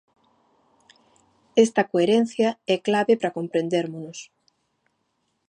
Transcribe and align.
Esta 1.65 1.83
coherencia 1.91 2.49
é 2.75 2.77
clave 2.87 3.13
para 3.17 3.35
comprendérmonos. 3.37 4.19